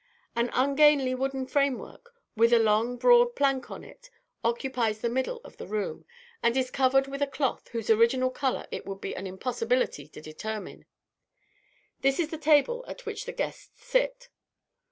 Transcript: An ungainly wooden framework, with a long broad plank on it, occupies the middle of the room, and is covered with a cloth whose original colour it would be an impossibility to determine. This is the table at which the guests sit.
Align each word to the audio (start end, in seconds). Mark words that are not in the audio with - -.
An 0.35 0.49
ungainly 0.53 1.13
wooden 1.13 1.45
framework, 1.45 2.15
with 2.35 2.51
a 2.51 2.57
long 2.57 2.97
broad 2.97 3.35
plank 3.35 3.69
on 3.69 3.83
it, 3.83 4.09
occupies 4.43 4.99
the 5.01 5.09
middle 5.09 5.39
of 5.45 5.57
the 5.57 5.67
room, 5.67 6.05
and 6.41 6.57
is 6.57 6.71
covered 6.71 7.05
with 7.07 7.21
a 7.21 7.27
cloth 7.27 7.67
whose 7.69 7.87
original 7.91 8.31
colour 8.31 8.65
it 8.71 8.87
would 8.87 8.99
be 8.99 9.15
an 9.15 9.27
impossibility 9.27 10.07
to 10.07 10.19
determine. 10.19 10.85
This 11.99 12.17
is 12.19 12.29
the 12.31 12.39
table 12.39 12.83
at 12.87 13.05
which 13.05 13.25
the 13.25 13.31
guests 13.31 13.69
sit. 13.83 14.29